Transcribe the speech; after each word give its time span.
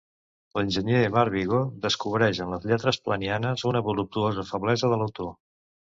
L'enginyer 0.59 1.01
Marc 1.15 1.33
Vigo 1.35 1.59
descobreix 1.83 2.41
en 2.45 2.55
les 2.55 2.65
lletres 2.71 3.01
planianes 3.09 3.67
una 3.73 3.83
voluptuosa 3.91 4.47
feblesa 4.53 4.95
de 4.95 5.01
l'autor. 5.03 5.35